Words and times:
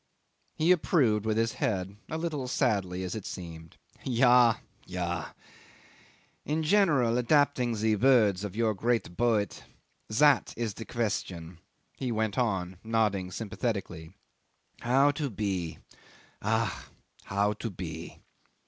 'He 0.55 0.71
approved 0.71 1.27
with 1.27 1.37
his 1.37 1.51
head, 1.53 1.95
a 2.09 2.17
little 2.17 2.47
sadly 2.47 3.03
as 3.03 3.13
it 3.13 3.23
seemed. 3.23 3.77
"Ja! 4.03 4.55
ja! 4.87 5.29
In 6.43 6.63
general, 6.63 7.19
adapting 7.19 7.75
the 7.75 7.95
words 7.97 8.43
of 8.43 8.55
your 8.55 8.73
great 8.73 9.15
poet: 9.15 9.63
That 10.09 10.55
is 10.57 10.73
the 10.73 10.85
question...." 10.85 11.59
He 11.99 12.11
went 12.11 12.39
on 12.39 12.79
nodding 12.83 13.29
sympathetically.... 13.29 14.15
"How 14.79 15.11
to 15.11 15.29
be! 15.29 15.77
Ach! 16.41 16.85
How 17.25 17.53
to 17.53 17.69
be." 17.69 18.17